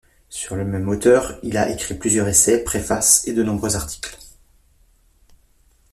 Sur 0.29 0.55
le 0.55 0.65
même 0.65 0.89
auteur, 0.89 1.37
il 1.43 1.57
a 1.57 1.69
écrit 1.69 1.93
plusieurs 1.93 2.27
essais, 2.27 2.63
préfaces 2.63 3.27
et 3.27 3.33
de 3.33 3.43
nombreux 3.43 3.75
articles. 3.75 4.17